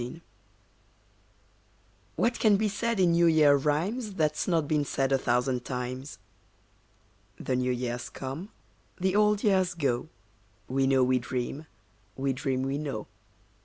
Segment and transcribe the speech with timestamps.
[0.01, 0.21] THE YEAR
[2.15, 6.17] What can be said in New Year rhymes, That's not been said a thousand times?
[7.39, 8.49] The new years come,
[8.99, 10.09] the old years go,
[10.67, 11.67] We know we dream,
[12.15, 13.05] we dream we know.